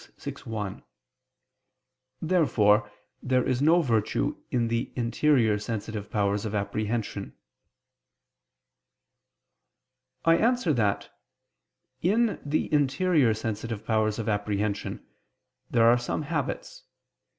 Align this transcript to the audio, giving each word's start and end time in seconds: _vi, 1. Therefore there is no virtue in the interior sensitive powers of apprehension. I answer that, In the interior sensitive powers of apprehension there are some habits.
_vi, 0.19 0.49
1. 0.51 0.83
Therefore 2.23 2.91
there 3.21 3.43
is 3.47 3.61
no 3.61 3.83
virtue 3.83 4.35
in 4.49 4.67
the 4.67 4.91
interior 4.95 5.59
sensitive 5.59 6.09
powers 6.09 6.43
of 6.43 6.55
apprehension. 6.55 7.37
I 10.25 10.37
answer 10.37 10.73
that, 10.73 11.11
In 12.01 12.41
the 12.43 12.73
interior 12.73 13.35
sensitive 13.35 13.85
powers 13.85 14.17
of 14.17 14.27
apprehension 14.27 15.05
there 15.69 15.85
are 15.85 15.99
some 15.99 16.23
habits. 16.23 16.83